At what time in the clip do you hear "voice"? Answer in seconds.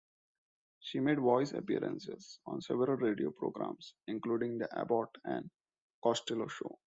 1.19-1.51